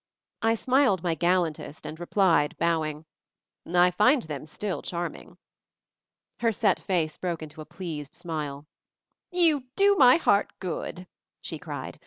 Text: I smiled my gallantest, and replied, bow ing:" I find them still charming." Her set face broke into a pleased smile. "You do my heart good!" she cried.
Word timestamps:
I 0.41 0.55
smiled 0.55 1.03
my 1.03 1.13
gallantest, 1.13 1.85
and 1.85 1.99
replied, 1.99 2.57
bow 2.57 2.83
ing:" 2.83 3.05
I 3.71 3.91
find 3.91 4.23
them 4.23 4.47
still 4.47 4.81
charming." 4.81 5.37
Her 6.39 6.51
set 6.51 6.79
face 6.79 7.17
broke 7.17 7.43
into 7.43 7.61
a 7.61 7.67
pleased 7.67 8.15
smile. 8.15 8.65
"You 9.29 9.65
do 9.75 9.95
my 9.95 10.15
heart 10.15 10.49
good!" 10.57 11.05
she 11.43 11.59
cried. 11.59 11.99